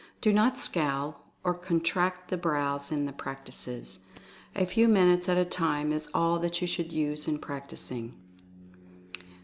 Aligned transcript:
Do 0.19 0.33
not 0.33 0.57
scowl, 0.57 1.31
or 1.43 1.53
contract 1.53 2.31
the 2.31 2.35
brows 2.37 2.91
in 2.91 3.05
the 3.05 3.11
practices. 3.13 3.99
A 4.55 4.65
few 4.65 4.87
minutes 4.87 5.29
at 5.29 5.37
a 5.37 5.45
time 5.45 5.93
is 5.93 6.09
all 6.11 6.39
that 6.39 6.59
you 6.59 6.65
should 6.65 6.91
use 6.91 7.27
in 7.27 7.37
practicing. 7.37 8.15